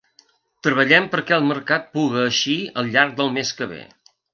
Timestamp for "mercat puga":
1.51-2.27